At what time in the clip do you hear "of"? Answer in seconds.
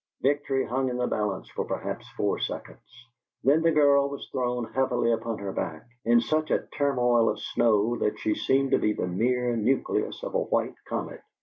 7.29-7.39, 10.23-10.33